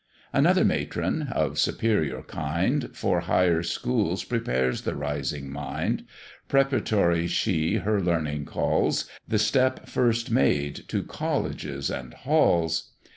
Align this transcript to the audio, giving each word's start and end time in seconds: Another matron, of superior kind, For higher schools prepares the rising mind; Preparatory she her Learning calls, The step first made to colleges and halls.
Another 0.33 0.65
matron, 0.65 1.27
of 1.31 1.59
superior 1.59 2.23
kind, 2.23 2.89
For 2.91 3.19
higher 3.19 3.61
schools 3.61 4.23
prepares 4.23 4.81
the 4.81 4.95
rising 4.95 5.51
mind; 5.51 6.05
Preparatory 6.49 7.27
she 7.27 7.75
her 7.75 8.01
Learning 8.01 8.43
calls, 8.45 9.07
The 9.27 9.37
step 9.37 9.87
first 9.87 10.31
made 10.31 10.85
to 10.87 11.03
colleges 11.03 11.91
and 11.91 12.15
halls. 12.15 12.93